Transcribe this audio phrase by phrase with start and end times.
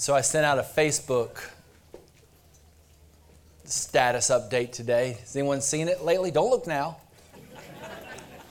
[0.00, 1.40] So I sent out a Facebook
[3.64, 5.16] status update today.
[5.18, 6.30] Has anyone seen it lately?
[6.30, 6.98] Don't look now.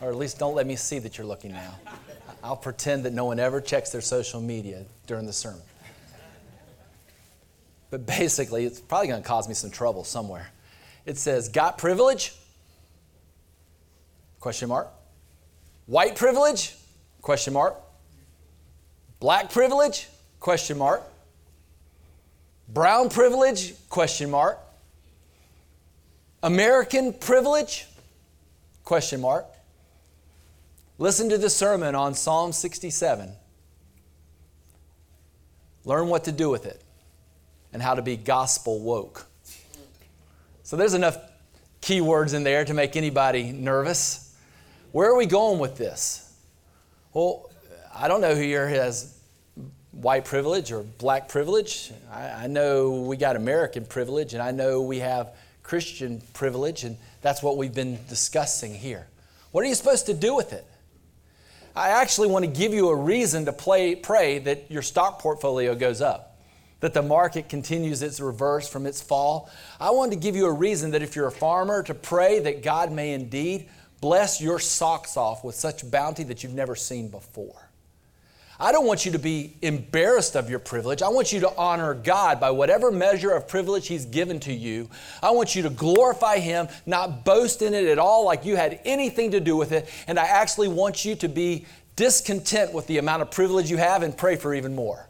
[0.01, 1.73] or at least don't let me see that you're looking now.
[2.43, 5.61] I'll pretend that no one ever checks their social media during the sermon.
[7.91, 10.49] But basically, it's probably going to cause me some trouble somewhere.
[11.05, 12.35] It says, Got privilege?
[14.41, 14.89] Question mark.
[15.85, 16.75] White privilege?
[17.21, 17.77] Question mark.
[19.21, 20.09] Black privilege?
[20.41, 21.03] Question mark.
[22.67, 23.73] Brown privilege?
[23.89, 24.59] Question mark.
[26.43, 27.87] American privilege?
[28.83, 29.45] Question mark.
[30.97, 33.31] Listen to the sermon on Psalm 67.
[35.85, 36.81] Learn what to do with it
[37.71, 39.27] and how to be gospel woke.
[40.63, 41.17] So there's enough
[41.81, 44.35] keywords in there to make anybody nervous.
[44.91, 46.33] Where are we going with this?
[47.13, 47.49] Well,
[47.95, 49.16] I don't know who here has
[49.97, 51.91] white privilege or black privilege.
[52.11, 56.97] I, I, know we got American privilege, and I know we have Christian privilege, and
[57.21, 59.07] that's what we've been discussing here.
[59.51, 60.65] What are you supposed to do with it?
[61.75, 65.75] I actually want to give you a reason to play, pray that your stock portfolio
[65.75, 66.39] goes up,
[66.79, 69.49] that the market continues its reverse from its fall.
[69.79, 72.63] I want to give you a reason that if you're a farmer, to pray that
[72.63, 77.66] God may indeed bless your socks off with such bounty that you've never seen before.
[78.59, 81.03] I don't want you to be embarrassed of your privilege.
[81.03, 84.89] I want you to honor God by whatever measure of privilege He's given to you.
[85.21, 88.79] I want you to glorify Him, not boast in it at all like you had
[88.83, 89.87] anything to do with it.
[90.07, 94.01] And I actually want you to be discontent with the amount of privilege you have
[94.01, 95.07] and pray for even more.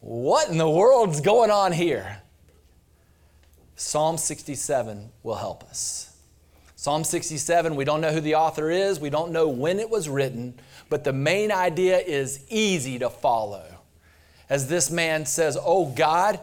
[0.00, 2.22] What in the world's going on here?
[3.76, 6.14] Psalm 67 will help us.
[6.76, 10.06] Psalm 67, we don't know who the author is, we don't know when it was
[10.06, 10.52] written,
[10.88, 13.64] but the main idea is easy to follow.
[14.48, 16.38] As this man says, Oh God,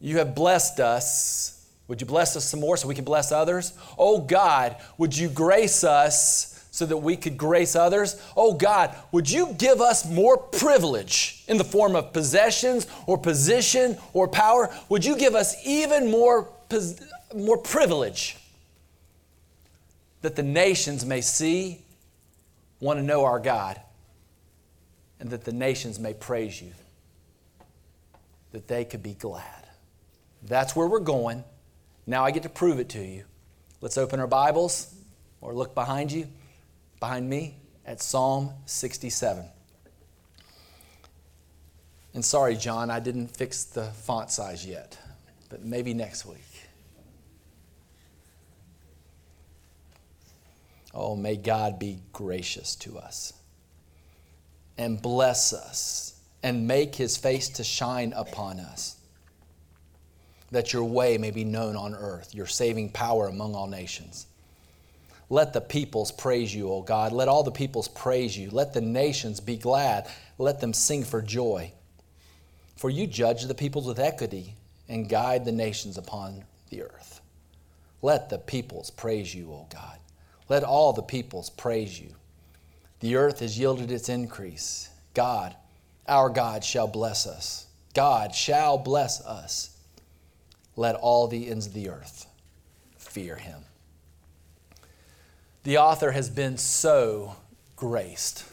[0.00, 1.66] you have blessed us.
[1.88, 3.72] Would you bless us some more so we can bless others?
[3.98, 8.20] Oh God, would you grace us so that we could grace others?
[8.36, 13.96] Oh God, would you give us more privilege in the form of possessions or position
[14.12, 14.74] or power?
[14.88, 16.48] Would you give us even more,
[17.34, 18.38] more privilege?
[20.24, 21.78] that the nations may see,
[22.84, 23.80] want to know our God,
[25.18, 26.70] and that the nations may praise you,
[28.52, 29.66] that they could be glad.
[30.42, 31.44] That's where we're going.
[32.06, 33.24] Now I get to prove it to you.
[33.80, 34.94] Let's open our Bibles
[35.40, 36.28] or look behind you,
[37.00, 37.56] behind me,
[37.86, 39.46] at Psalm 67.
[42.12, 44.98] And sorry, John, I didn't fix the font size yet,
[45.48, 46.53] but maybe next week.
[50.94, 53.32] Oh, may God be gracious to us
[54.78, 58.96] and bless us and make his face to shine upon us,
[60.50, 64.26] that your way may be known on earth, your saving power among all nations.
[65.30, 67.12] Let the peoples praise you, O God.
[67.12, 68.50] Let all the peoples praise you.
[68.50, 70.06] Let the nations be glad.
[70.38, 71.72] Let them sing for joy.
[72.76, 74.54] For you judge the peoples with equity
[74.88, 77.20] and guide the nations upon the earth.
[78.02, 79.98] Let the peoples praise you, O God.
[80.48, 82.14] Let all the peoples praise you.
[83.00, 84.90] The earth has yielded its increase.
[85.14, 85.54] God,
[86.06, 87.66] our God, shall bless us.
[87.94, 89.76] God shall bless us.
[90.76, 92.26] Let all the ends of the earth
[92.98, 93.62] fear him.
[95.62, 97.36] The author has been so
[97.76, 98.44] graced.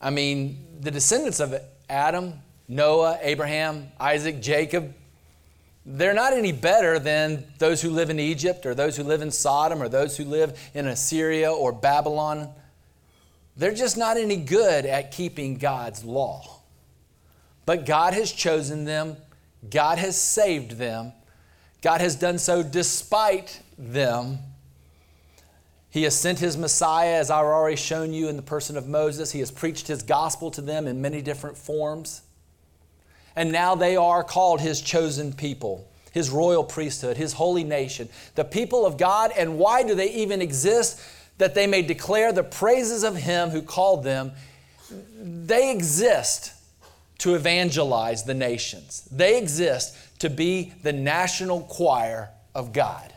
[0.00, 2.34] I mean, the descendants of Adam,
[2.68, 4.94] Noah, Abraham, Isaac, Jacob,
[5.90, 9.30] they're not any better than those who live in Egypt or those who live in
[9.30, 12.50] Sodom or those who live in Assyria or Babylon.
[13.56, 16.60] They're just not any good at keeping God's law.
[17.64, 19.16] But God has chosen them,
[19.70, 21.12] God has saved them,
[21.80, 24.40] God has done so despite them.
[25.90, 29.32] He has sent his Messiah, as I've already shown you in the person of Moses.
[29.32, 32.20] He has preached his gospel to them in many different forms
[33.38, 38.44] and now they are called His chosen people, His royal priesthood, His holy nation, the
[38.44, 39.30] people of God.
[39.38, 41.00] And why do they even exist?
[41.38, 44.32] That they may declare the praises of Him who called them.
[44.90, 46.52] They exist
[47.18, 53.14] to evangelize the nations, they exist to be the national choir of God.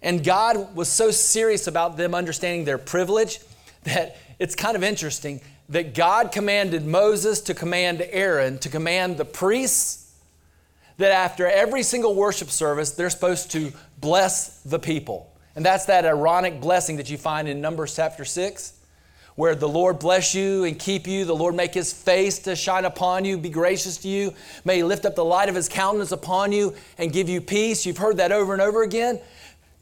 [0.00, 3.40] And God was so serious about them understanding their privilege
[3.82, 9.24] that it's kind of interesting that God commanded Moses to command Aaron to command the
[9.24, 10.14] priests
[10.98, 15.32] that after every single worship service, they're supposed to bless the people.
[15.54, 18.74] And that's that Aaronic blessing that you find in Numbers chapter 6,
[19.34, 22.84] where the Lord bless you and keep you, the Lord make his face to shine
[22.86, 24.32] upon you, be gracious to you,
[24.64, 27.84] may he lift up the light of his countenance upon you and give you peace.
[27.84, 29.20] You've heard that over and over again.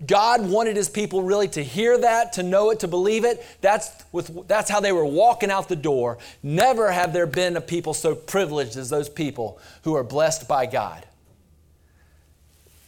[0.06, 3.44] God wanted his people really to hear that, to know it, to believe it.
[3.60, 6.18] That's, with, that's how they were walking out the door.
[6.42, 10.66] Never have there been a people so privileged as those people who are blessed by
[10.66, 11.06] God.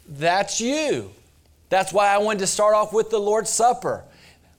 [0.08, 1.10] That's you.
[1.68, 4.04] That's why I wanted to start off with the Lord's Supper.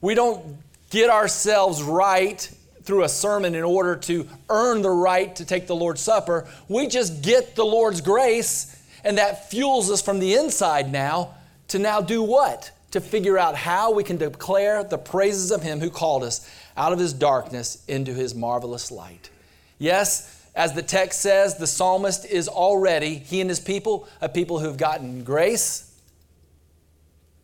[0.01, 0.57] We don't
[0.89, 2.49] get ourselves right
[2.83, 6.47] through a sermon in order to earn the right to take the Lord's Supper.
[6.69, 11.36] We just get the Lord's grace, and that fuels us from the inside now
[11.69, 12.71] to now do what?
[12.91, 16.93] To figure out how we can declare the praises of Him who called us out
[16.93, 19.29] of His darkness into His marvelous light.
[19.77, 24.57] Yes, as the text says, the psalmist is already, he and his people, a people
[24.57, 25.95] who've gotten grace.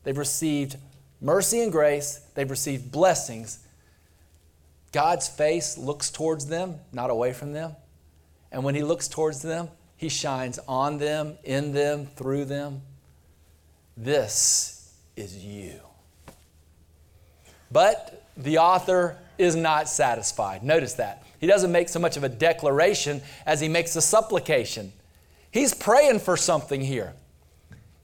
[0.03, 0.77] They've received
[1.21, 2.21] mercy and grace.
[2.33, 3.59] They've received blessings.
[4.91, 7.75] God's face looks towards them, not away from them.
[8.51, 12.81] And when he looks towards them, he shines on them, in them, through them.
[13.95, 15.79] This is you.
[17.71, 20.63] But the author is not satisfied.
[20.63, 21.25] Notice that.
[21.39, 24.93] He doesn't make so much of a declaration as he makes a supplication.
[25.51, 27.13] He's praying for something here.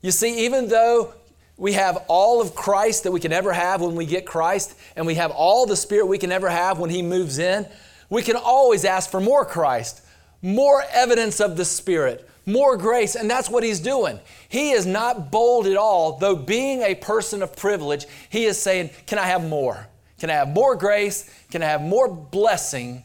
[0.02, 1.14] You see, even though
[1.58, 5.06] we have all of Christ that we can ever have when we get Christ, and
[5.06, 7.68] we have all the Spirit we can ever have when He moves in,
[8.10, 10.02] we can always ask for more Christ,
[10.42, 14.20] more evidence of the Spirit, more grace, and that's what he's doing.
[14.50, 18.90] He is not bold at all, though being a person of privilege, he is saying,
[19.06, 19.88] Can I have more?
[20.20, 21.30] Can I have more grace?
[21.52, 23.04] Can I have more blessing?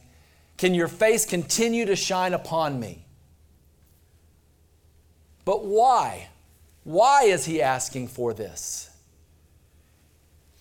[0.57, 3.05] Can your face continue to shine upon me?
[5.45, 6.29] But why?
[6.85, 8.91] Why is he asking for this?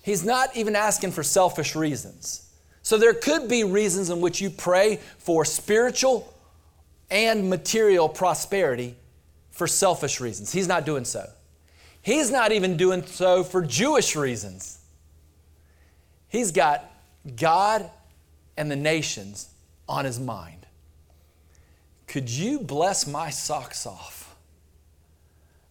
[0.01, 2.49] He's not even asking for selfish reasons.
[2.81, 6.32] So there could be reasons in which you pray for spiritual
[7.13, 8.95] and material prosperity
[9.51, 10.51] for selfish reasons.
[10.51, 11.29] He's not doing so.
[12.01, 14.79] He's not even doing so for Jewish reasons.
[16.27, 16.83] He's got
[17.37, 17.89] God
[18.57, 19.49] and the nations
[19.87, 20.65] on his mind.
[22.07, 24.35] Could you bless my socks off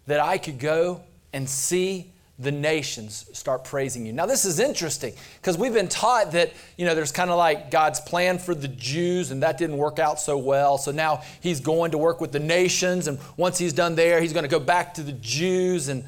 [0.06, 1.03] that I could go
[1.33, 2.12] and see
[2.43, 4.12] the nations start praising you.
[4.12, 7.71] Now, this is interesting because we've been taught that, you know, there's kind of like
[7.71, 10.79] God's plan for the Jews and that didn't work out so well.
[10.79, 13.06] So now he's going to work with the nations.
[13.06, 15.89] And once he's done there, he's going to go back to the Jews.
[15.89, 16.05] And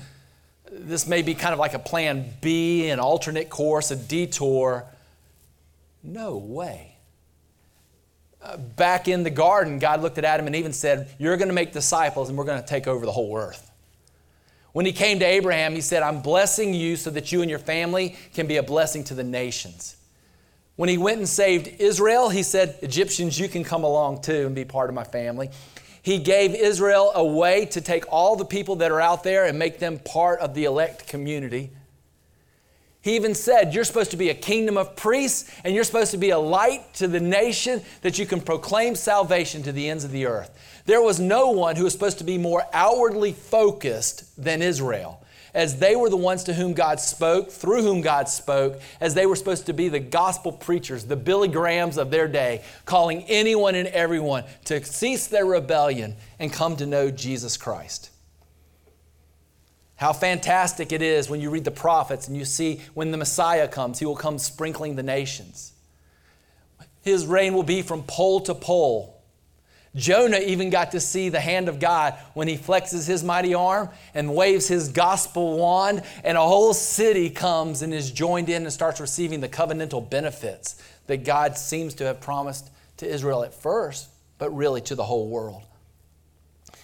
[0.70, 4.84] this may be kind of like a plan B, an alternate course, a detour.
[6.02, 6.96] No way.
[8.42, 11.54] Uh, back in the garden, God looked at Adam and even said, You're going to
[11.54, 13.70] make disciples and we're going to take over the whole earth.
[14.74, 17.60] When he came to Abraham, he said, I'm blessing you so that you and your
[17.60, 19.96] family can be a blessing to the nations.
[20.74, 24.52] When he went and saved Israel, he said, Egyptians, you can come along too and
[24.52, 25.50] be part of my family.
[26.02, 29.56] He gave Israel a way to take all the people that are out there and
[29.60, 31.70] make them part of the elect community.
[33.00, 36.16] He even said, You're supposed to be a kingdom of priests, and you're supposed to
[36.16, 40.10] be a light to the nation that you can proclaim salvation to the ends of
[40.10, 40.50] the earth.
[40.86, 45.78] There was no one who was supposed to be more outwardly focused than Israel, as
[45.78, 49.36] they were the ones to whom God spoke, through whom God spoke, as they were
[49.36, 53.88] supposed to be the gospel preachers, the Billy Grahams of their day, calling anyone and
[53.88, 58.10] everyone to cease their rebellion and come to know Jesus Christ.
[59.96, 63.68] How fantastic it is when you read the prophets and you see when the Messiah
[63.68, 65.72] comes, he will come sprinkling the nations.
[67.00, 69.13] His reign will be from pole to pole
[69.96, 73.90] Jonah even got to see the hand of God when he flexes his mighty arm
[74.12, 78.72] and waves his gospel wand, and a whole city comes and is joined in and
[78.72, 84.08] starts receiving the covenantal benefits that God seems to have promised to Israel at first,
[84.38, 85.62] but really to the whole world.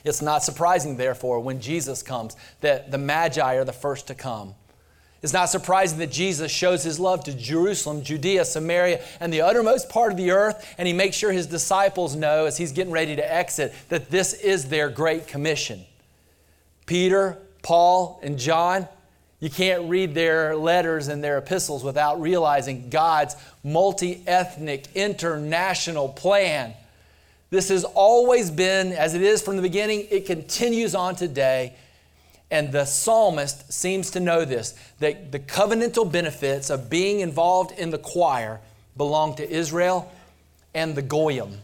[0.05, 4.55] It's not surprising, therefore, when Jesus comes, that the Magi are the first to come.
[5.22, 9.90] It's not surprising that Jesus shows his love to Jerusalem, Judea, Samaria, and the uttermost
[9.90, 13.16] part of the earth, and he makes sure his disciples know as he's getting ready
[13.16, 15.84] to exit that this is their great commission.
[16.86, 18.88] Peter, Paul, and John,
[19.40, 26.74] you can't read their letters and their epistles without realizing God's multi ethnic, international plan.
[27.50, 31.74] This has always been, as it is from the beginning, it continues on today.
[32.50, 37.90] And the psalmist seems to know this that the covenantal benefits of being involved in
[37.90, 38.61] the choir
[38.97, 40.11] belong to Israel
[40.75, 41.59] and the Goyim,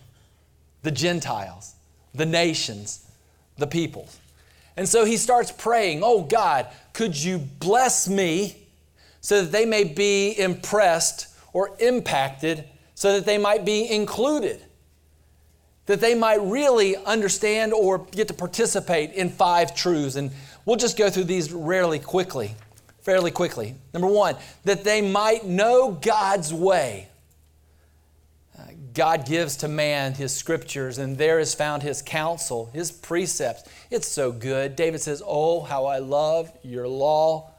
[0.83, 1.75] the Gentiles,
[2.15, 3.07] the nations,
[3.59, 4.19] the peoples.
[4.77, 8.57] And so he starts praying, Oh God, could you bless me
[9.21, 12.65] so that they may be impressed or impacted
[12.95, 14.63] so that they might be included,
[15.87, 20.17] that they might really understand or get to participate in five truths.
[20.17, 20.31] And
[20.65, 22.55] we'll just go through these rarely quickly,
[23.01, 23.75] fairly quickly.
[23.95, 27.09] Number one, that they might know God's way.
[28.59, 28.65] Uh,
[28.95, 33.65] God gives to man his scriptures, and there is found his counsel, his precepts.
[33.91, 34.75] It's so good.
[34.75, 37.53] David says, Oh, how I love your law.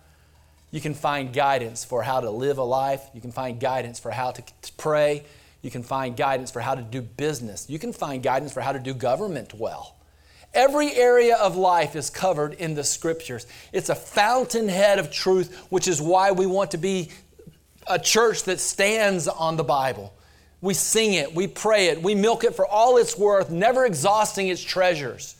[0.69, 3.07] You can find guidance for how to live a life.
[3.13, 4.43] You can find guidance for how to
[4.77, 5.24] pray.
[5.67, 7.69] You can find guidance for how to do business.
[7.69, 9.97] You can find guidance for how to do government well.
[10.53, 13.45] Every area of life is covered in the scriptures.
[13.74, 17.09] It's a fountainhead of truth, which is why we want to be
[17.86, 20.13] a church that stands on the Bible.
[20.62, 24.47] We sing it, we pray it, we milk it for all it's worth, never exhausting
[24.47, 25.36] its treasures.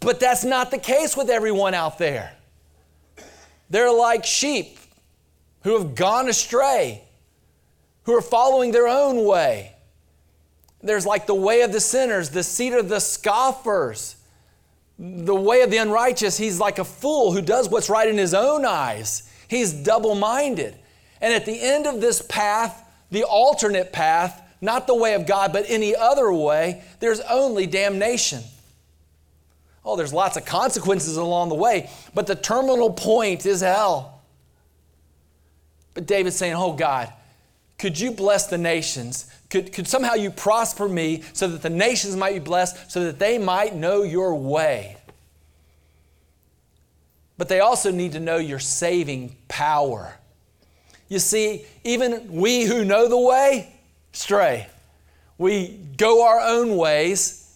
[0.00, 2.32] But that's not the case with everyone out there.
[3.68, 4.78] They're like sheep
[5.64, 7.05] who have gone astray,
[8.06, 9.72] who are following their own way.
[10.80, 14.16] There's like the way of the sinners, the seat of the scoffers,
[14.98, 16.38] the way of the unrighteous.
[16.38, 19.28] He's like a fool who does what's right in his own eyes.
[19.48, 20.76] He's double minded.
[21.20, 25.52] And at the end of this path, the alternate path, not the way of God,
[25.52, 28.42] but any other way, there's only damnation.
[29.84, 34.22] Oh, there's lots of consequences along the way, but the terminal point is hell.
[35.94, 37.12] But David's saying, Oh God,
[37.78, 39.30] could you bless the nations?
[39.50, 43.18] Could, could somehow you prosper me so that the nations might be blessed, so that
[43.18, 44.96] they might know your way?
[47.38, 50.16] But they also need to know your saving power.
[51.08, 53.72] You see, even we who know the way
[54.12, 54.68] stray.
[55.38, 57.46] We go our own ways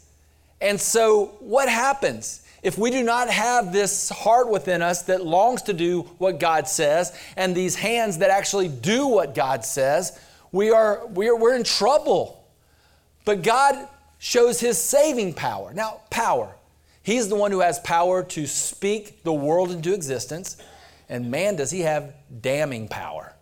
[0.61, 2.43] and so, what happens?
[2.63, 6.69] If we do not have this heart within us that longs to do what God
[6.69, 10.19] says, and these hands that actually do what God says,
[10.53, 12.45] we are, we are we're in trouble.
[13.25, 13.89] But God
[14.19, 15.73] shows his saving power.
[15.73, 16.55] Now, power.
[17.03, 20.59] He's the one who has power to speak the world into existence.
[21.09, 23.35] And man, does he have damning power.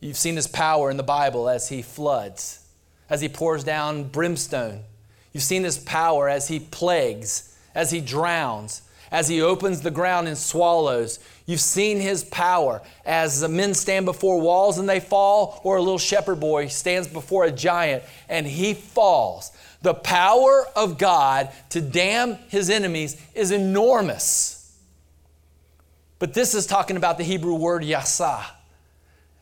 [0.00, 2.64] You've seen his power in the Bible as he floods,
[3.08, 4.84] as he pours down brimstone
[5.32, 7.47] You've seen his power as he plagues,
[7.78, 8.82] as he drowns,
[9.12, 11.20] as he opens the ground and swallows.
[11.46, 15.80] You've seen his power as the men stand before walls and they fall, or a
[15.80, 19.52] little shepherd boy stands before a giant and he falls.
[19.82, 24.76] The power of God to damn his enemies is enormous.
[26.18, 28.44] But this is talking about the Hebrew word yasa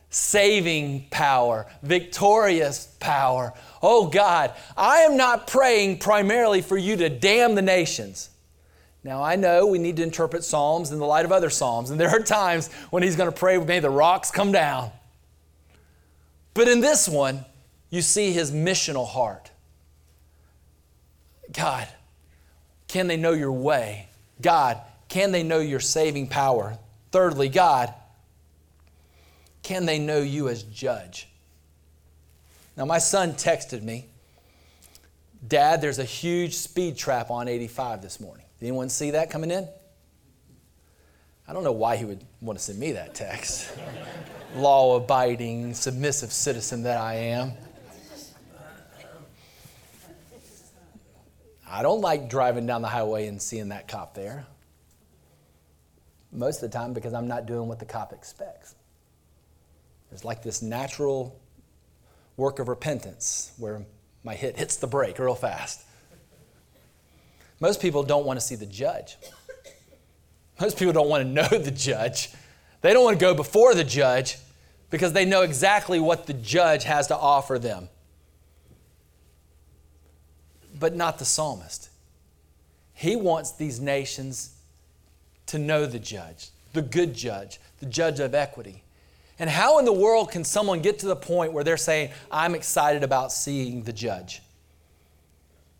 [0.09, 3.53] saving power, victorious power.
[3.81, 8.29] Oh God, I am not praying primarily for you to damn the nations.
[9.03, 11.99] Now, I know we need to interpret Psalms in the light of other Psalms, and
[11.99, 14.91] there are times when he's going to pray, may the rocks come down.
[16.53, 17.45] But in this one,
[17.89, 19.51] you see his missional heart.
[21.51, 21.87] God,
[22.87, 24.09] can they know your way?
[24.41, 26.77] God, can they know your saving power?
[27.11, 27.93] Thirdly, God,
[29.67, 31.27] can they know you as judge?
[32.77, 34.05] Now, my son texted me,
[35.45, 38.45] Dad, there's a huge speed trap on 85 this morning.
[38.61, 39.67] Did anyone see that coming in?
[41.49, 43.69] I don't know why he would want to send me that text.
[44.55, 47.51] Law abiding, submissive citizen that I am.
[51.69, 54.45] I don't like driving down the highway and seeing that cop there.
[56.31, 58.76] Most of the time because I'm not doing what the cop expects.
[60.09, 61.39] There's like this natural
[62.37, 63.85] work of repentance where
[64.23, 65.81] my hit hits the brake real fast.
[67.59, 69.17] Most people don't want to see the judge.
[70.59, 72.31] Most people don't want to know the judge.
[72.81, 74.37] They don't want to go before the judge
[74.89, 77.89] because they know exactly what the judge has to offer them.
[80.79, 81.89] But not the psalmist.
[82.93, 84.55] He wants these nations
[85.47, 88.83] to know the judge, the good judge, the judge of equity.
[89.39, 92.55] And how in the world can someone get to the point where they're saying, I'm
[92.55, 94.41] excited about seeing the judge?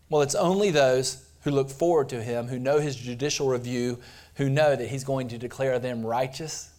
[0.08, 3.98] Well, it's only those who look forward to him, who know his judicial review,
[4.34, 6.70] who know that he's going to declare them righteous.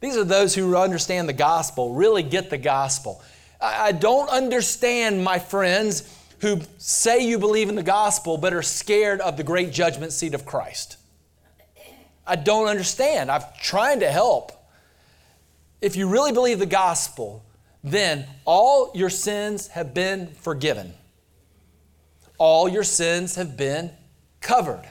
[0.00, 3.22] These are those who understand the gospel, really get the gospel.
[3.60, 9.20] I don't understand, my friends, who say you believe in the gospel but are scared
[9.20, 10.96] of the great judgment seat of Christ.
[12.26, 13.30] I don't understand.
[13.30, 14.52] I'm trying to help
[15.82, 17.44] if you really believe the gospel,
[17.84, 20.94] then all your sins have been forgiven.
[22.38, 23.90] All your sins have been
[24.40, 24.88] covered.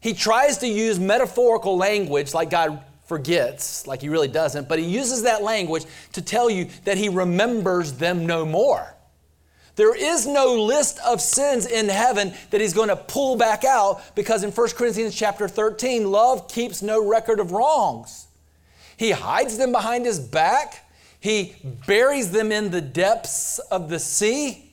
[0.00, 4.84] He tries to use metaphorical language like God forgets, like he really doesn't, but he
[4.84, 8.94] uses that language to tell you that he remembers them no more.
[9.76, 14.14] There is no list of sins in heaven that he's going to pull back out
[14.16, 18.27] because in 1 Corinthians chapter 13, love keeps no record of wrongs.
[18.98, 20.84] He hides them behind his back,
[21.20, 24.64] he buries them in the depths of the sea.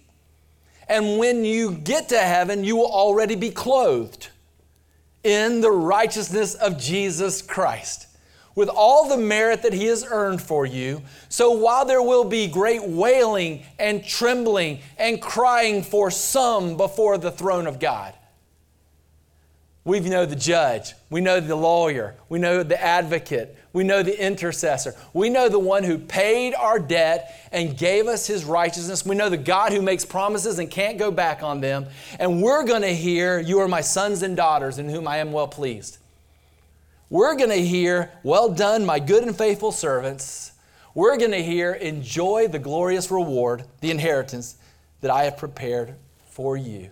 [0.87, 4.27] And when you get to heaven, you will already be clothed
[5.23, 8.07] in the righteousness of Jesus Christ
[8.55, 11.01] with all the merit that He has earned for you.
[11.29, 17.31] So while there will be great wailing and trembling and crying for some before the
[17.31, 18.13] throne of God,
[19.85, 24.19] we know the judge, we know the lawyer, we know the advocate, we know the
[24.19, 29.05] intercessor, we know the one who paid our debt and gave us his righteousness.
[29.05, 31.85] We know the God who makes promises and can't go back on them.
[32.17, 35.31] And we're going to hear, You are my sons and daughters in whom I am
[35.31, 35.99] well pleased.
[37.11, 40.51] We're going to hear, Well done, my good and faithful servants.
[40.95, 44.57] We're going to hear, Enjoy the glorious reward, the inheritance
[45.01, 45.93] that I have prepared
[46.27, 46.89] for you.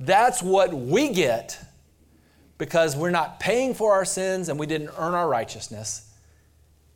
[0.00, 1.67] That's what we get
[2.58, 6.10] because we're not paying for our sins and we didn't earn our righteousness.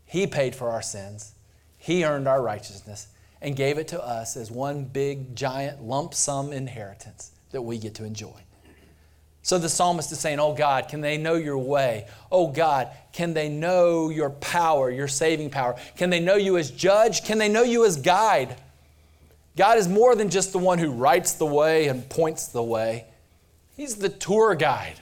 [0.04, 1.32] He paid for our sins,
[1.78, 3.06] He earned our righteousness
[3.40, 7.94] and gave it to us as one big, giant, lump sum inheritance that we get
[7.96, 8.42] to enjoy.
[9.44, 12.06] So the psalmist is saying, Oh God, can they know your way?
[12.30, 15.76] Oh God, can they know your power, your saving power?
[15.96, 17.24] Can they know you as judge?
[17.24, 18.56] Can they know you as guide?
[19.56, 23.06] God is more than just the one who writes the way and points the way,
[23.76, 25.01] He's the tour guide.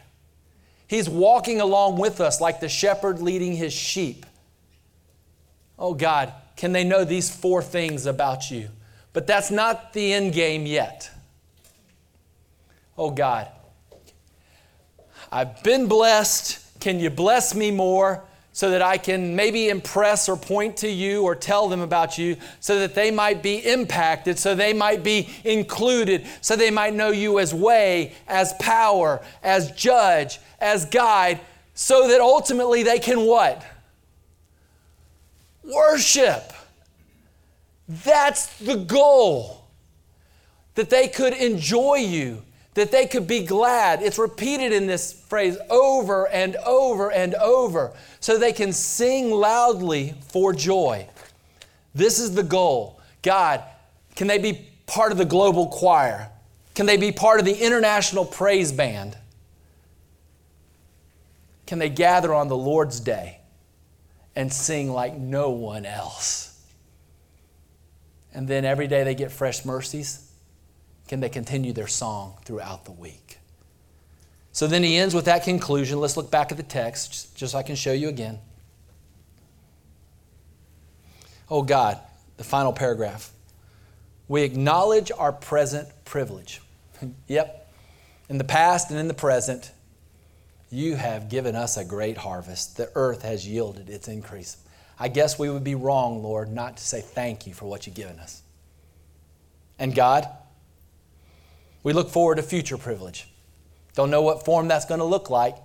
[0.91, 4.27] He's walking along with us like the shepherd leading his sheep.
[5.79, 8.71] Oh God, can they know these four things about you?
[9.13, 11.09] But that's not the end game yet.
[12.99, 13.47] Oh God,
[15.31, 16.59] I've been blessed.
[16.81, 21.23] Can you bless me more so that I can maybe impress or point to you
[21.23, 25.29] or tell them about you so that they might be impacted, so they might be
[25.45, 31.41] included, so they might know you as way, as power, as judge, as guide
[31.75, 33.65] so that ultimately they can what?
[35.65, 36.53] Worship.
[37.89, 39.65] That's the goal.
[40.75, 42.43] That they could enjoy you,
[42.75, 44.03] that they could be glad.
[44.03, 50.15] It's repeated in this phrase over and over and over so they can sing loudly
[50.29, 51.09] for joy.
[51.95, 53.01] This is the goal.
[53.23, 53.63] God,
[54.15, 56.31] can they be part of the global choir?
[56.75, 59.17] Can they be part of the international praise band?
[61.71, 63.39] can they gather on the Lord's day
[64.35, 66.61] and sing like no one else?
[68.35, 70.30] And then every day they get fresh mercies.
[71.11, 73.41] Can they continue their song throughout the week?
[74.53, 75.99] So then he ends with that conclusion.
[75.99, 78.39] Let's look back at the text just so I can show you again.
[81.51, 81.99] Oh God,
[82.37, 83.33] the final paragraph.
[84.29, 86.61] We acknowledge our present privilege.
[87.27, 87.73] yep.
[88.29, 89.73] In the past and in the present,
[90.71, 92.77] you have given us a great harvest.
[92.77, 94.59] The earth has yielded its increase.
[94.97, 97.97] I guess we would be wrong, Lord, not to say thank you for what you've
[97.97, 98.43] given us.
[99.77, 100.29] And God,
[101.83, 103.29] we look forward to future privilege.
[103.95, 105.57] Don't know what form that's going to look like,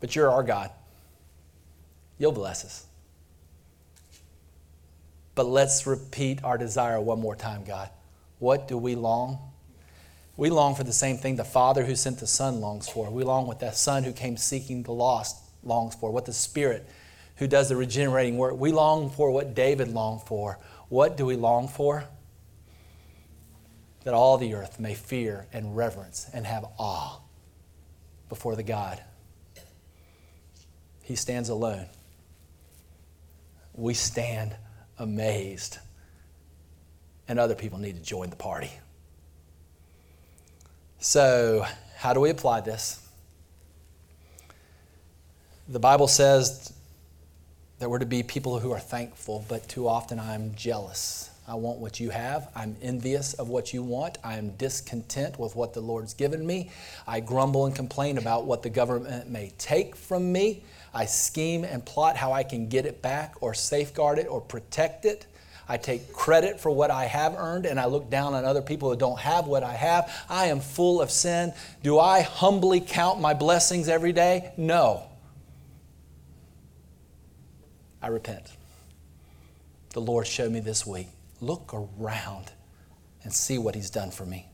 [0.00, 0.70] but you're our God.
[2.18, 2.86] You'll bless us.
[5.34, 7.90] But let's repeat our desire one more time, God.
[8.38, 9.38] What do we long?
[10.36, 13.10] We long for the same thing the Father who sent the Son longs for.
[13.10, 16.88] We long what that Son who came seeking the lost longs for, what the Spirit
[17.36, 18.58] who does the regenerating work.
[18.58, 20.58] We long for what David longed for.
[20.88, 22.04] What do we long for?
[24.04, 27.20] That all the earth may fear and reverence and have awe
[28.28, 29.02] before the God.
[31.02, 31.86] He stands alone.
[33.74, 34.56] We stand
[34.98, 35.78] amazed.
[37.28, 38.70] And other people need to join the party.
[40.98, 43.06] So, how do we apply this?
[45.68, 46.72] The Bible says
[47.78, 51.30] that we're to be people who are thankful, but too often I'm jealous.
[51.46, 52.48] I want what you have.
[52.56, 54.16] I'm envious of what you want.
[54.24, 56.70] I am discontent with what the Lord's given me.
[57.06, 60.62] I grumble and complain about what the government may take from me.
[60.94, 65.04] I scheme and plot how I can get it back or safeguard it or protect
[65.04, 65.26] it.
[65.68, 68.90] I take credit for what I have earned and I look down on other people
[68.90, 70.10] who don't have what I have.
[70.30, 71.52] I am full of sin.
[71.82, 74.52] Do I humbly count my blessings every day?
[74.56, 75.02] No.
[78.00, 78.50] I repent.
[79.90, 81.08] The Lord showed me this week.
[81.44, 82.52] Look around
[83.22, 84.48] and see what He's done for me.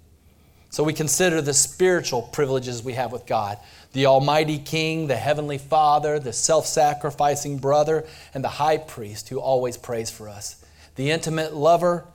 [0.70, 3.58] So we consider the spiritual privileges we have with God
[3.92, 9.40] the Almighty King, the Heavenly Father, the self sacrificing brother, and the high priest who
[9.40, 12.06] always prays for us, the intimate lover,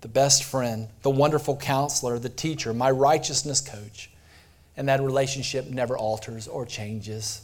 [0.00, 4.10] the best friend, the wonderful counselor, the teacher, my righteousness coach.
[4.76, 7.42] And that relationship never alters or changes.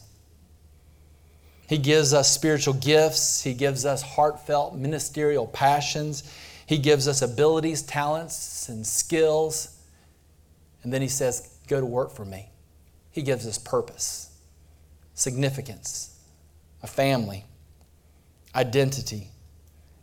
[1.67, 3.43] He gives us spiritual gifts.
[3.43, 6.23] He gives us heartfelt ministerial passions.
[6.67, 9.79] He gives us abilities, talents, and skills.
[10.83, 12.51] And then he says, Go to work for me.
[13.11, 14.31] He gives us purpose,
[15.15, 16.19] significance,
[16.83, 17.45] a family,
[18.55, 19.29] identity,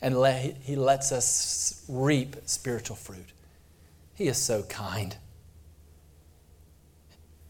[0.01, 0.15] and
[0.63, 3.33] he lets us reap spiritual fruit.
[4.15, 5.15] He is so kind.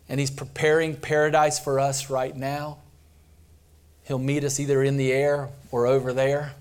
[0.09, 2.79] And he's preparing paradise for us right now.
[4.11, 6.51] He'll meet us either in the air or over there.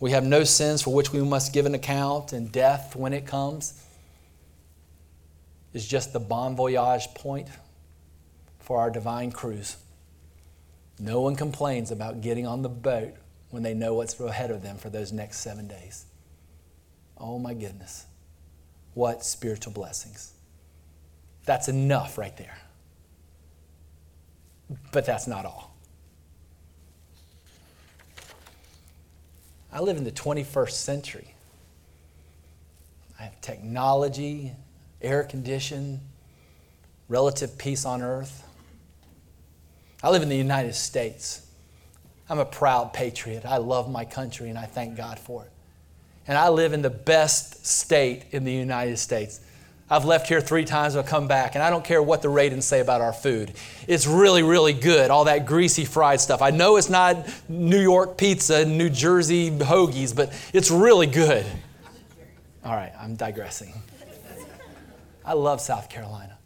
[0.00, 3.24] We have no sins for which we must give an account, and death, when it
[3.24, 3.82] comes,
[5.72, 7.48] is just the bon voyage point
[8.58, 9.78] for our divine cruise.
[10.98, 13.14] No one complains about getting on the boat
[13.48, 16.04] when they know what's ahead of them for those next seven days.
[17.16, 18.04] Oh my goodness.
[18.92, 20.34] What spiritual blessings.
[21.46, 22.58] That's enough right there.
[24.92, 25.76] But that's not all.
[29.72, 31.34] I live in the 21st century.
[33.18, 34.52] I have technology,
[35.02, 36.00] air condition,
[37.08, 38.42] relative peace on earth.
[40.02, 41.46] I live in the United States.
[42.28, 43.44] I'm a proud patriot.
[43.44, 45.50] I love my country and I thank God for it.
[46.26, 49.40] And I live in the best state in the United States.
[49.88, 52.64] I've left here three times, I'll come back, and I don't care what the ratings
[52.64, 53.52] say about our food.
[53.86, 56.42] It's really, really good, all that greasy fried stuff.
[56.42, 61.46] I know it's not New York pizza, New Jersey hoagies, but it's really good.
[62.64, 63.74] All right, I'm digressing.
[65.24, 66.36] I love South Carolina.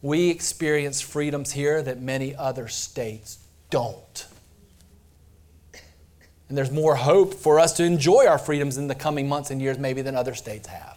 [0.00, 4.28] We experience freedoms here that many other states don't.
[6.48, 9.60] And there's more hope for us to enjoy our freedoms in the coming months and
[9.60, 10.95] years, maybe, than other states have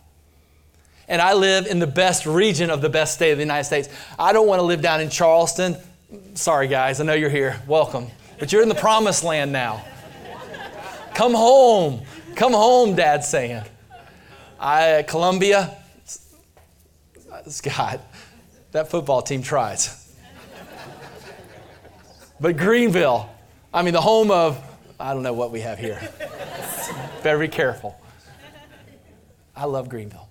[1.09, 3.89] and I live in the best region of the best state of the United States.
[4.17, 5.75] I don't want to live down in Charleston.
[6.35, 7.59] Sorry, guys, I know you're here.
[7.67, 8.07] Welcome.
[8.37, 9.83] But you're in the promised land now.
[11.15, 12.03] Come home.
[12.35, 13.63] Come home, Dad's saying.
[14.59, 15.75] I, Columbia,
[17.47, 17.99] Scott,
[18.71, 20.15] that football team tries.
[22.39, 23.29] But Greenville,
[23.73, 24.63] I mean, the home of,
[24.99, 25.99] I don't know what we have here.
[27.23, 27.99] Be careful.
[29.55, 30.28] I love Greenville.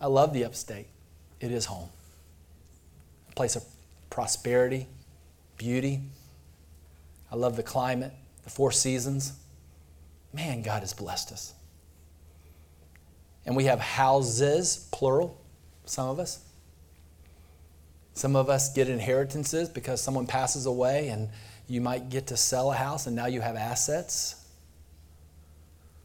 [0.00, 0.86] I love the upstate.
[1.40, 1.88] It is home.
[3.30, 3.64] A place of
[4.10, 4.86] prosperity,
[5.56, 6.00] beauty.
[7.30, 8.12] I love the climate,
[8.44, 9.32] the four seasons.
[10.32, 11.54] Man, God has blessed us.
[13.44, 15.40] And we have houses, plural,
[15.84, 16.40] some of us.
[18.12, 21.28] Some of us get inheritances because someone passes away and
[21.68, 24.46] you might get to sell a house and now you have assets.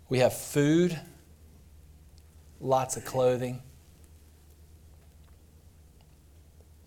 [0.09, 0.99] We have food,
[2.59, 3.61] lots of clothing.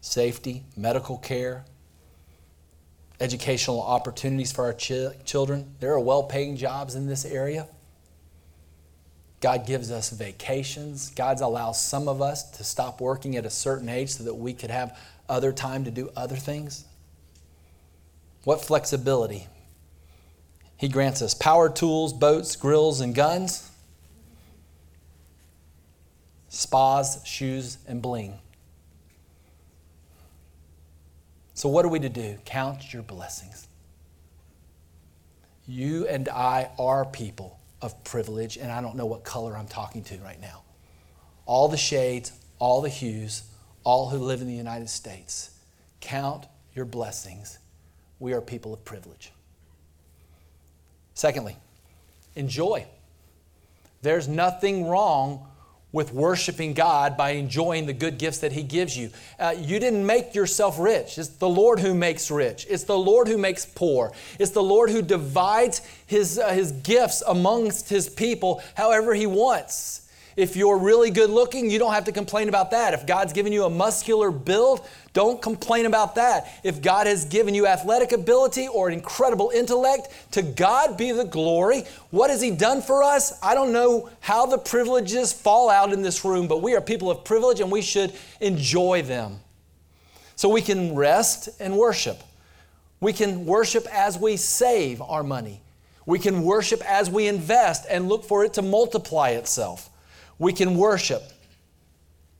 [0.05, 1.65] Safety, medical care,
[3.21, 5.75] educational opportunities for our ch- children.
[5.81, 7.67] There are well paying jobs in this area.
[9.41, 11.11] God gives us vacations.
[11.11, 14.53] God allows some of us to stop working at a certain age so that we
[14.53, 16.85] could have other time to do other things.
[18.45, 19.47] What flexibility?
[20.77, 23.71] He grants us power tools, boats, grills, and guns,
[26.49, 28.39] spas, shoes, and bling.
[31.55, 32.37] So, what are we to do?
[32.45, 33.69] Count your blessings.
[35.67, 40.03] You and I are people of privilege, and I don't know what color I'm talking
[40.05, 40.63] to right now.
[41.47, 43.45] All the shades, all the hues,
[43.85, 45.51] all who live in the United States,
[46.01, 47.59] count your blessings.
[48.19, 49.33] We are people of privilege.
[51.15, 51.57] Secondly,
[52.35, 52.87] enjoy.
[54.03, 55.47] There's nothing wrong
[55.95, 59.11] with worshiping God by enjoying the good gifts that He gives you.
[59.39, 61.17] Uh, you didn't make yourself rich.
[61.17, 62.67] It's the Lord who makes rich.
[62.69, 64.13] It's the Lord who makes poor.
[64.41, 70.04] It's the Lord who divides His, uh, his gifts amongst His people however He wants.
[70.37, 72.93] If you're really good looking, you don't have to complain about that.
[72.93, 76.53] If God's given you a muscular build, don't complain about that.
[76.65, 81.25] If God has given you athletic ability or an incredible intellect, to God be the
[81.25, 81.85] glory.
[82.11, 83.39] What has He done for us?
[83.43, 87.11] I don't know how the privileges fall out in this room, but we are people
[87.11, 89.39] of privilege and we should enjoy them.
[90.35, 92.21] So we can rest and worship.
[93.01, 95.61] We can worship as we save our money.
[96.07, 99.91] We can worship as we invest and look for it to multiply itself.
[100.45, 101.23] We can worship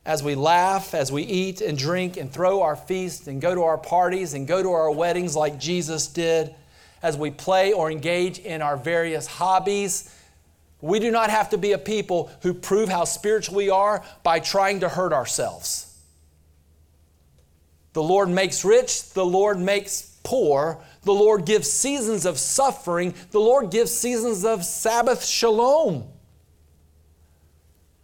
[0.05, 3.63] as we laugh, as we eat and drink and throw our feasts and go to
[3.63, 6.53] our parties and go to our weddings like Jesus did,
[7.01, 10.15] as we play or engage in our various hobbies.
[10.81, 14.39] We do not have to be a people who prove how spiritual we are by
[14.39, 15.91] trying to hurt ourselves.
[17.93, 23.39] The Lord makes rich, the Lord makes poor, the Lord gives seasons of suffering, the
[23.39, 26.11] Lord gives seasons of Sabbath shalom.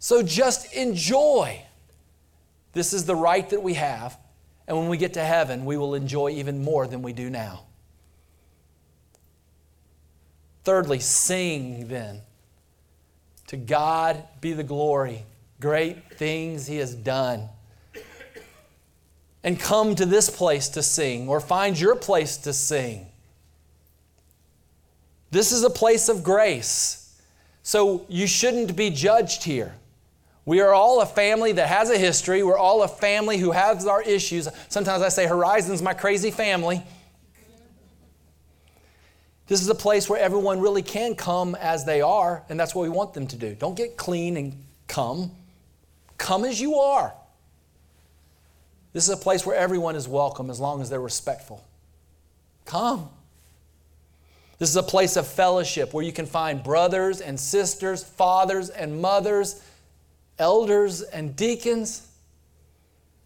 [0.02, 1.62] So just enjoy.
[2.72, 4.18] This is the right that we have.
[4.66, 7.66] And when we get to heaven, we will enjoy even more than we do now.
[10.64, 12.22] Thirdly, sing then.
[13.46, 15.24] To God be the glory,
[15.60, 17.48] great things He has done.
[19.44, 23.06] And come to this place to sing, or find your place to sing.
[25.30, 27.16] This is a place of grace.
[27.62, 29.76] So you shouldn't be judged here.
[30.44, 32.42] We are all a family that has a history.
[32.42, 34.48] We're all a family who has our issues.
[34.68, 36.82] Sometimes I say, Horizon's my crazy family.
[39.46, 42.82] This is a place where everyone really can come as they are, and that's what
[42.82, 43.54] we want them to do.
[43.54, 45.30] Don't get clean and come.
[46.18, 47.12] Come as you are.
[48.92, 51.64] This is a place where everyone is welcome as long as they're respectful.
[52.64, 53.08] Come.
[54.58, 59.00] This is a place of fellowship where you can find brothers and sisters, fathers and
[59.00, 59.62] mothers
[60.38, 62.08] elders and deacons.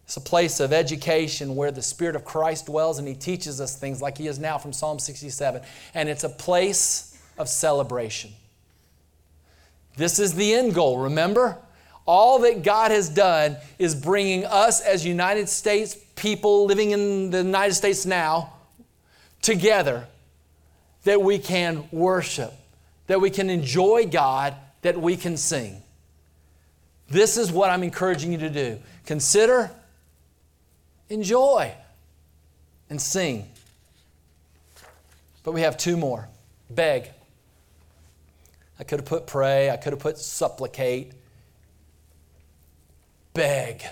[0.05, 3.75] It's a place of education where the Spirit of Christ dwells and He teaches us
[3.77, 5.61] things like He is now from Psalm 67.
[5.93, 8.31] And it's a place of celebration.
[9.97, 11.57] This is the end goal, remember?
[12.05, 17.39] All that God has done is bringing us as United States people living in the
[17.39, 18.53] United States now
[19.41, 20.07] together
[21.03, 22.53] that we can worship,
[23.07, 25.81] that we can enjoy God, that we can sing.
[27.09, 28.79] This is what I'm encouraging you to do.
[29.05, 29.71] Consider,
[31.09, 31.73] enjoy,
[32.89, 33.47] and sing.
[35.43, 36.27] But we have two more
[36.69, 37.09] beg.
[38.79, 41.13] I could have put pray, I could have put supplicate.
[43.33, 43.83] Beg.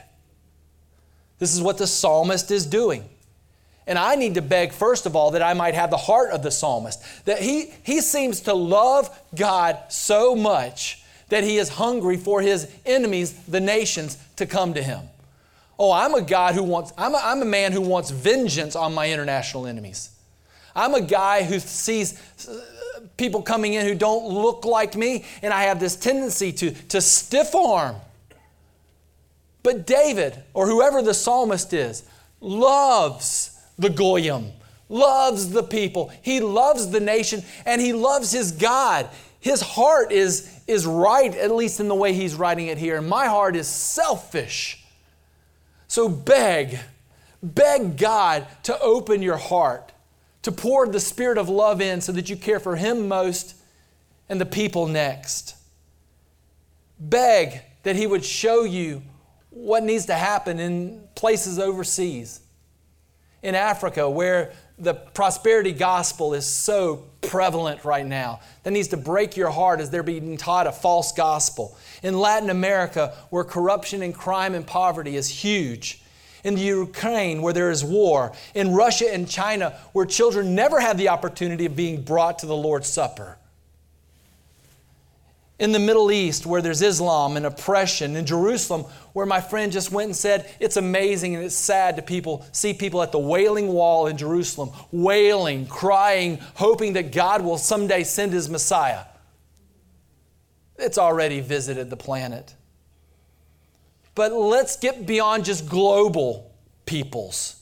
[1.39, 3.07] This is what the psalmist is doing.
[3.87, 6.41] And I need to beg, first of all, that I might have the heart of
[6.41, 7.01] the psalmist.
[7.25, 12.71] That he, he seems to love God so much that he is hungry for his
[12.85, 15.01] enemies, the nations, to come to him.
[15.77, 18.93] Oh, I'm a God who wants, I'm a, I'm a man who wants vengeance on
[18.93, 20.11] my international enemies.
[20.75, 25.53] I'm a guy who sees uh, people coming in who don't look like me, and
[25.53, 27.95] I have this tendency to, to stiff arm.
[29.63, 32.03] But David, or whoever the psalmist is,
[32.39, 34.51] loves the Goyim,
[34.89, 36.11] loves the people.
[36.21, 39.09] He loves the nation, and he loves his God.
[39.39, 42.97] His heart is, is right, at least in the way he's writing it here.
[42.97, 44.83] And my heart is selfish.
[45.87, 46.79] So beg,
[47.41, 49.91] beg God to open your heart,
[50.41, 53.55] to pour the spirit of love in so that you care for him most
[54.27, 55.55] and the people next.
[56.99, 59.03] Beg that he would show you
[59.51, 62.41] what needs to happen in places overseas.
[63.43, 69.37] In Africa, where the prosperity gospel is so prevalent right now that needs to break
[69.37, 71.77] your heart as they're being taught a false gospel.
[72.03, 76.01] In Latin America, where corruption and crime and poverty is huge.
[76.43, 78.33] In the Ukraine, where there is war.
[78.53, 82.55] In Russia and China, where children never have the opportunity of being brought to the
[82.55, 83.37] Lord's Supper
[85.57, 89.91] in the Middle East where there's Islam and oppression, in Jerusalem where my friend just
[89.91, 93.69] went and said it's amazing and it's sad to people see people at the wailing
[93.69, 99.05] wall in Jerusalem wailing, crying, hoping that God will someday send his Messiah.
[100.77, 102.53] It's already visited the planet.
[104.13, 106.53] But let's get beyond just global
[106.85, 107.61] peoples.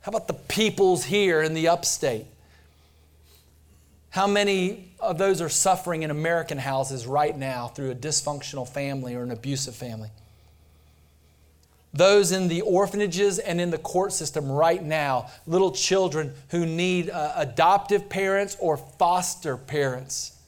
[0.00, 2.26] How about the peoples here in the upstate?
[4.10, 9.14] How many of those are suffering in American houses right now through a dysfunctional family
[9.14, 10.10] or an abusive family?
[11.92, 17.10] Those in the orphanages and in the court system right now, little children who need
[17.10, 20.38] uh, adoptive parents or foster parents.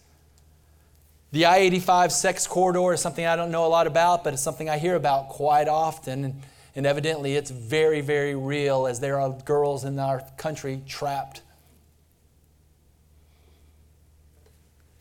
[1.33, 4.43] The I 85 sex corridor is something I don't know a lot about, but it's
[4.43, 6.25] something I hear about quite often.
[6.25, 6.43] And,
[6.77, 11.43] and evidently, it's very, very real as there are girls in our country trapped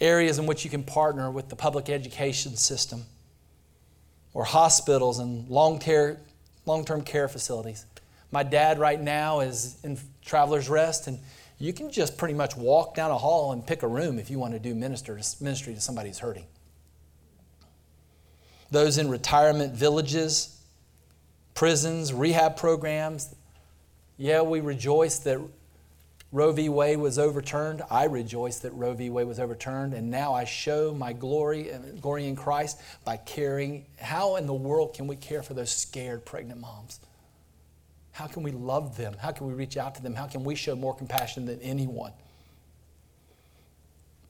[0.04, 3.06] areas in which you can partner with the public education system
[4.34, 7.86] or hospitals and long term care facilities.
[8.32, 11.20] My dad, right now, is in Traveler's Rest, and
[11.60, 14.40] you can just pretty much walk down a hall and pick a room if you
[14.40, 16.46] want to do minister, ministry to somebody who's hurting.
[18.72, 20.60] those in retirement villages,
[21.54, 23.36] prisons, rehab programs.
[24.18, 25.40] Yeah, we rejoice that
[26.34, 26.68] Roe v.
[26.68, 27.84] Wade was overturned.
[27.92, 29.12] I rejoice that Roe v.
[29.12, 33.86] Wade was overturned, and now I show my glory glory in Christ by caring.
[34.00, 37.00] How in the world can we care for those scared pregnant moms?
[38.14, 39.16] How can we love them?
[39.20, 40.16] How can we reach out to them?
[40.16, 42.14] How can we show more compassion than anyone?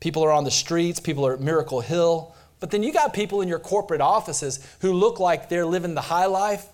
[0.02, 3.40] People are on the streets, people are at Miracle Hill, but then you got people
[3.40, 6.68] in your corporate offices who look like they're living the high life,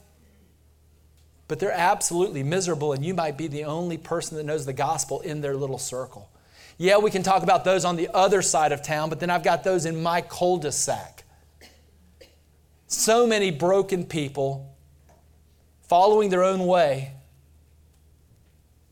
[1.49, 5.19] but they're absolutely miserable, and you might be the only person that knows the gospel
[5.21, 6.29] in their little circle.
[6.77, 9.43] Yeah, we can talk about those on the other side of town, but then I've
[9.43, 11.23] got those in my cul de sac.
[12.85, 14.77] So many broken people
[15.88, 17.13] following their own way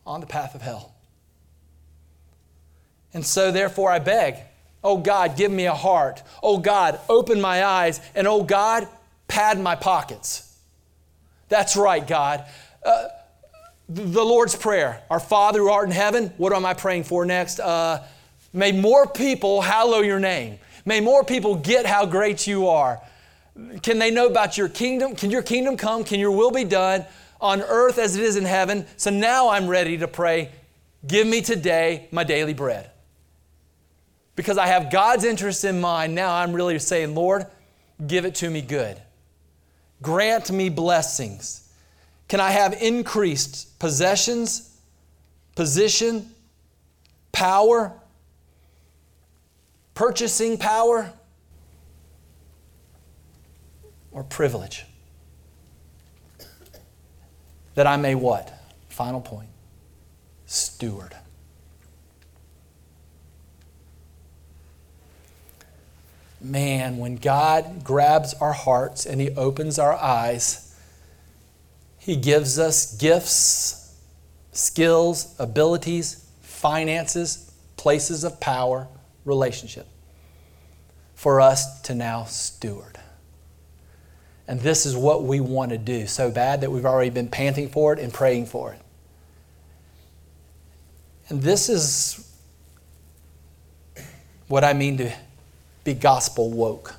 [0.04, 0.96] on the path of hell.
[3.14, 4.38] And so, therefore, I beg,
[4.84, 6.24] oh God, give me a heart.
[6.42, 8.02] Oh God, open my eyes.
[8.16, 8.88] And oh God,
[9.28, 10.47] pad my pockets.
[11.50, 12.46] That's right, God.
[12.84, 13.08] Uh,
[13.90, 17.60] the Lord's Prayer Our Father who art in heaven, what am I praying for next?
[17.60, 18.04] Uh,
[18.54, 20.60] may more people hallow your name.
[20.86, 23.02] May more people get how great you are.
[23.82, 25.16] Can they know about your kingdom?
[25.16, 26.04] Can your kingdom come?
[26.04, 27.06] Can your will be done
[27.42, 28.86] on earth as it is in heaven?
[28.98, 30.52] So now I'm ready to pray,
[31.06, 32.92] give me today my daily bread.
[34.36, 37.48] Because I have God's interest in mind, now I'm really saying, Lord,
[38.06, 39.02] give it to me good.
[40.02, 41.70] Grant me blessings.
[42.28, 44.78] Can I have increased possessions,
[45.56, 46.30] position,
[47.32, 47.94] power,
[49.96, 51.12] purchasing power,
[54.12, 54.86] or privilege?
[57.76, 58.54] That I may what?
[58.90, 59.50] Final point.
[60.46, 61.16] Steward.
[66.42, 70.76] Man, when God grabs our hearts and He opens our eyes,
[71.98, 73.96] He gives us gifts,
[74.52, 78.88] skills, abilities, finances, places of power,
[79.26, 79.88] relationship
[81.16, 82.98] for us to now steward.
[84.48, 87.70] And this is what we want to do so bad that we've already been panting
[87.70, 88.82] for it and praying for it.
[91.30, 92.24] And this is
[94.48, 95.12] what I mean to
[95.88, 96.96] be gospel woke.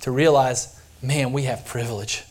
[0.00, 2.24] To realize, man, we have privilege.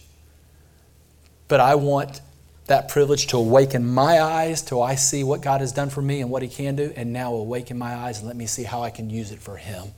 [1.47, 2.19] But I want
[2.65, 6.19] that privilege to awaken my eyes till I see what God has done for me
[6.19, 8.81] and what He can do, and now awaken my eyes and let me see how
[8.81, 9.89] I can use it for Him.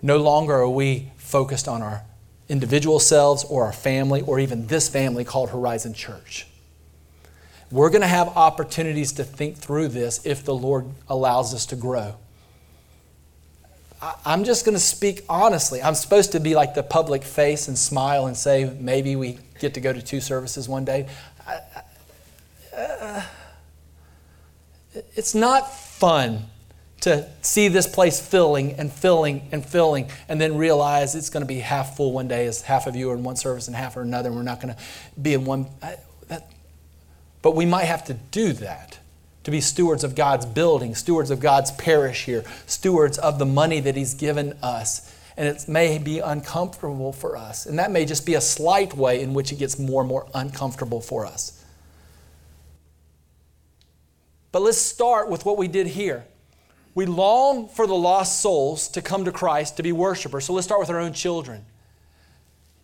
[0.00, 2.02] No longer are we focused on our
[2.48, 6.46] individual selves or our family or even this family called Horizon Church.
[7.72, 11.76] We're going to have opportunities to think through this if the Lord allows us to
[11.76, 12.14] grow.
[14.24, 15.82] I'm just going to speak honestly.
[15.82, 19.74] I'm supposed to be like the public face and smile and say, maybe we get
[19.74, 21.08] to go to two services one day.
[22.76, 23.22] uh,
[25.14, 26.44] it's not fun
[27.02, 31.46] to see this place filling and filling and filling and then realize it's going to
[31.46, 33.96] be half full one day as half of you are in one service and half
[33.96, 34.80] are another and we're not going to
[35.20, 35.66] be in one.
[36.28, 36.50] That,
[37.42, 38.99] but we might have to do that
[39.44, 43.80] to be stewards of God's building, stewards of God's parish here, stewards of the money
[43.80, 45.14] that He's given us.
[45.36, 47.64] And it may be uncomfortable for us.
[47.64, 50.28] And that may just be a slight way in which it gets more and more
[50.34, 51.64] uncomfortable for us.
[54.52, 56.24] But let's start with what we did here.
[56.94, 60.44] We long for the lost souls to come to Christ to be worshipers.
[60.44, 61.64] So let's start with our own children.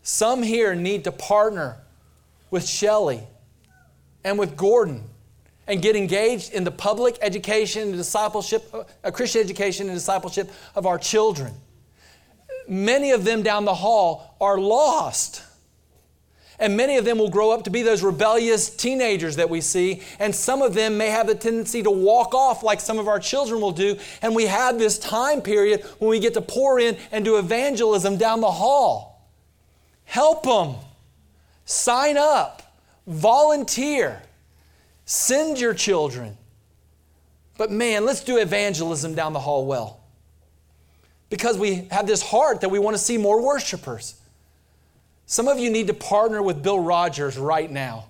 [0.02, 1.78] Some here need to partner
[2.50, 3.26] with Shelly
[4.24, 5.02] and with Gordon
[5.66, 8.72] and get engaged in the public education and discipleship,
[9.04, 11.52] uh, Christian education and discipleship of our children.
[12.68, 15.42] Many of them down the hall are lost.
[16.58, 20.02] And many of them will grow up to be those rebellious teenagers that we see.
[20.18, 23.18] And some of them may have the tendency to walk off like some of our
[23.18, 23.98] children will do.
[24.22, 28.16] And we have this time period when we get to pour in and do evangelism
[28.16, 29.28] down the hall.
[30.04, 30.76] Help them.
[31.66, 32.62] Sign up.
[33.06, 34.22] Volunteer.
[35.06, 36.36] Send your children.
[37.56, 40.00] But man, let's do evangelism down the hall well.
[41.30, 44.20] Because we have this heart that we want to see more worshipers.
[45.24, 48.06] Some of you need to partner with Bill Rogers right now.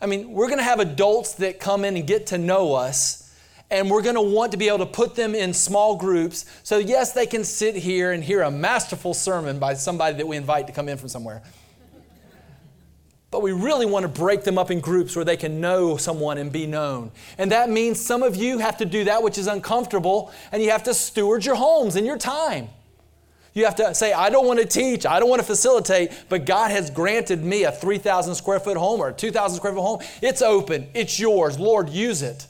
[0.00, 3.34] I mean, we're going to have adults that come in and get to know us,
[3.70, 6.46] and we're going to want to be able to put them in small groups.
[6.62, 10.36] So, yes, they can sit here and hear a masterful sermon by somebody that we
[10.36, 11.42] invite to come in from somewhere.
[13.30, 16.38] But we really want to break them up in groups where they can know someone
[16.38, 17.12] and be known.
[17.38, 20.70] And that means some of you have to do that which is uncomfortable, and you
[20.70, 22.70] have to steward your homes and your time.
[23.52, 26.44] You have to say, I don't want to teach, I don't want to facilitate, but
[26.44, 30.00] God has granted me a 3,000 square foot home or a 2,000 square foot home.
[30.22, 31.58] It's open, it's yours.
[31.58, 32.46] Lord, use it.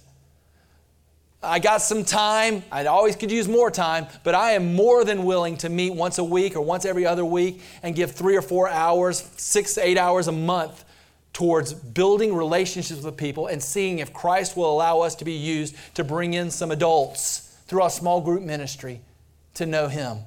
[1.43, 2.63] I got some time.
[2.71, 6.19] I always could use more time, but I am more than willing to meet once
[6.19, 9.87] a week or once every other week and give three or four hours, six, to
[9.87, 10.85] eight hours a month
[11.33, 15.75] towards building relationships with people and seeing if Christ will allow us to be used
[15.95, 19.01] to bring in some adults through our small group ministry
[19.55, 20.19] to know Him.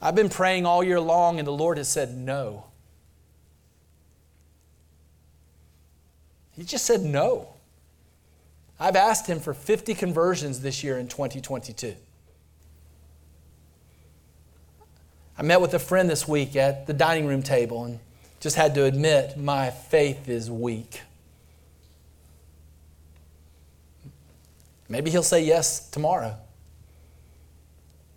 [0.00, 2.66] I've been praying all year long, and the Lord has said no.
[6.52, 7.53] He just said no.
[8.78, 11.94] I've asked Him for 50 conversions this year in 2022.
[15.36, 17.98] I met with a friend this week at the dining room table and
[18.40, 21.00] just had to admit my faith is weak.
[24.88, 26.36] Maybe he'll say yes tomorrow.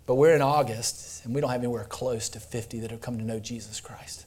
[0.06, 3.18] But we're in August, and we don't have anywhere close to 50 that have come
[3.18, 4.26] to know Jesus Christ.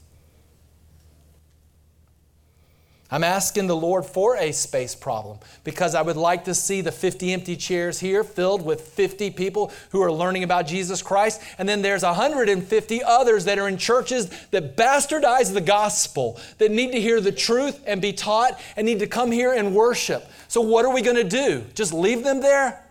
[3.12, 6.90] I'm asking the Lord for a space problem because I would like to see the
[6.90, 11.42] 50 empty chairs here filled with 50 people who are learning about Jesus Christ.
[11.58, 16.92] And then there's 150 others that are in churches that bastardize the gospel, that need
[16.92, 20.26] to hear the truth and be taught and need to come here and worship.
[20.48, 21.66] So, what are we going to do?
[21.74, 22.82] Just leave them there?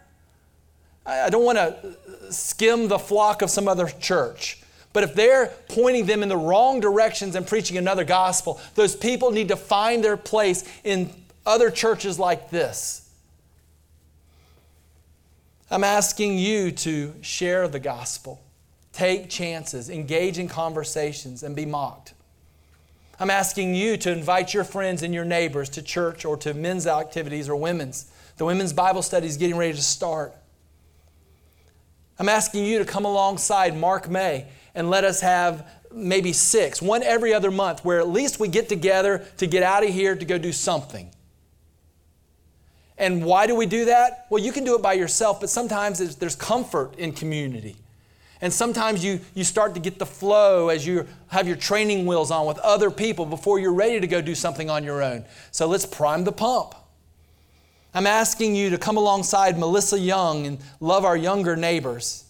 [1.03, 1.97] I don't want to
[2.32, 4.61] skim the flock of some other church.
[4.94, 9.32] But if they're pointing them in the wrong directions and preaching another gospel, those people
[9.32, 11.10] need to find their place in
[11.46, 13.10] other churches like this.
[15.70, 18.42] I'm asking you to share the gospel,
[18.92, 22.14] take chances, engage in conversations, and be mocked.
[23.22, 26.88] I'm asking you to invite your friends and your neighbors to church or to men's
[26.88, 28.12] activities or women's.
[28.38, 30.34] The women's Bible study is getting ready to start.
[32.20, 37.03] I'm asking you to come alongside Mark May and let us have maybe six, one
[37.03, 40.26] every other month, where at least we get together to get out of here to
[40.26, 41.11] go do something.
[42.97, 44.28] And why do we do that?
[44.30, 47.76] Well, you can do it by yourself, but sometimes there's comfort in community.
[48.41, 52.32] And sometimes you, you start to get the flow as you have your training wheels
[52.32, 55.26] on with other people before you're ready to go do something on your own.
[55.51, 56.74] So let's prime the pump.
[57.93, 62.26] I'm asking you to come alongside Melissa Young and love our younger neighbors.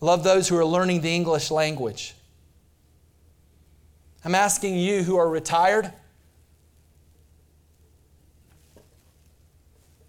[0.00, 2.14] Love those who are learning the English language.
[4.24, 5.92] I'm asking you who are retired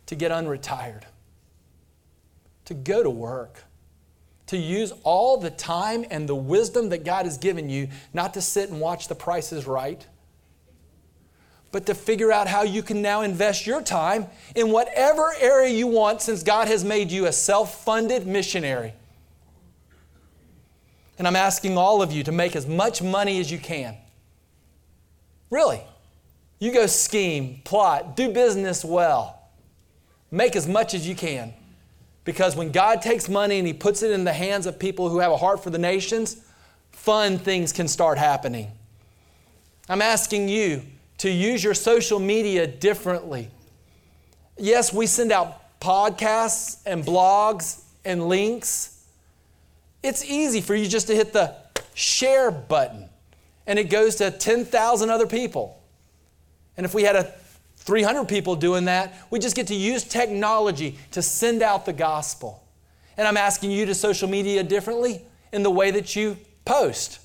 [0.08, 1.04] to get unretired,
[2.66, 3.64] to go to work,
[4.48, 8.42] to use all the time and the wisdom that God has given you, not to
[8.42, 10.06] sit and watch the prices right,
[11.72, 14.26] but to figure out how you can now invest your time
[14.56, 18.94] in whatever area you want since God has made you a self funded missionary.
[21.18, 23.96] And I'm asking all of you to make as much money as you can.
[25.50, 25.82] Really.
[26.60, 29.40] You go scheme, plot, do business well.
[30.32, 31.54] Make as much as you can.
[32.24, 35.20] Because when God takes money and He puts it in the hands of people who
[35.20, 36.38] have a heart for the nations,
[36.92, 38.72] fun things can start happening.
[39.88, 40.82] I'm asking you
[41.20, 43.50] to use your social media differently.
[44.58, 48.97] Yes, we send out podcasts and blogs and links
[50.04, 51.56] it's easy for you just to hit the
[51.94, 53.10] share button
[53.66, 55.82] and it goes to 10,000 other people.
[56.78, 57.34] And if we had a
[57.76, 62.64] 300 people doing that, we just get to use technology to send out the gospel.
[63.18, 65.22] And I'm asking you to social media differently
[65.52, 67.20] in the way that you post.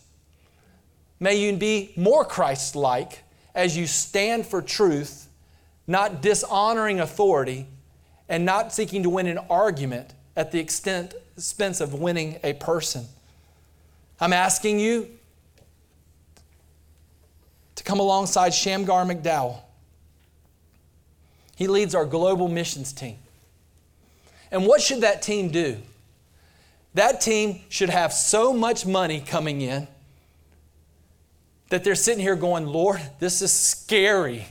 [1.21, 3.23] May you be more Christ like
[3.55, 5.29] as you stand for truth,
[5.87, 7.67] not dishonoring authority,
[8.29, 13.07] and not seeking to win an argument at the extent expense of winning a person.
[14.21, 15.09] I'm asking you
[17.75, 19.61] to come alongside Shamgar McDowell.
[21.57, 23.17] He leads our global missions team.
[24.51, 25.79] And what should that team do?
[26.95, 29.89] That team should have so much money coming in
[31.71, 34.45] that they're sitting here going, Lord, this is scary.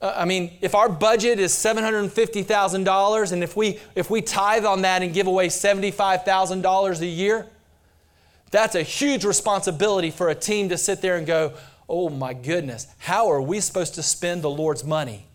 [0.00, 4.82] Uh, I mean, if our budget is $750,000 and if we, if we tithe on
[4.82, 7.46] that and give away $75,000 a year,
[8.50, 11.52] that's a huge responsibility for a team to sit there and go,
[11.88, 15.26] oh my goodness, how are we supposed to spend the Lord's money?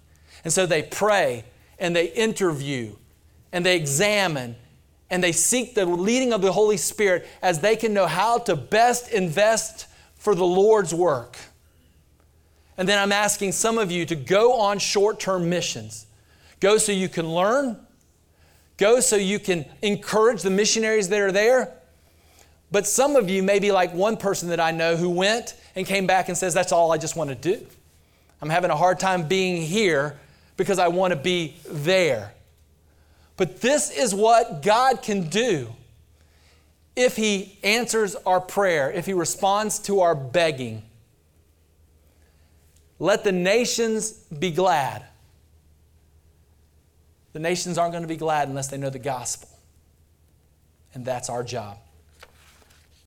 [0.43, 1.45] And so they pray
[1.79, 2.95] and they interview
[3.51, 4.55] and they examine
[5.09, 8.55] and they seek the leading of the Holy Spirit as they can know how to
[8.55, 11.37] best invest for the Lord's work.
[12.77, 16.05] And then I'm asking some of you to go on short term missions.
[16.59, 17.85] Go so you can learn,
[18.77, 21.73] Go so you can encourage the missionaries that are there.
[22.71, 25.85] But some of you may be like one person that I know who went and
[25.85, 27.65] came back and says, That's all I just want to do.
[28.41, 30.19] I'm having a hard time being here
[30.57, 32.33] because I want to be there.
[33.37, 35.69] But this is what God can do
[36.95, 40.83] if He answers our prayer, if He responds to our begging.
[42.99, 45.03] Let the nations be glad.
[47.33, 49.49] The nations aren't going to be glad unless they know the gospel.
[50.93, 51.77] And that's our job.